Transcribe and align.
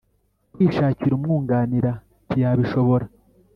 kwishakira 0.53 1.13
umwunganira 1.15 1.91
ntiyabishobora. 2.27 3.05